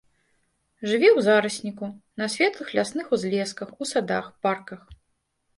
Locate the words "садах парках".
3.91-4.81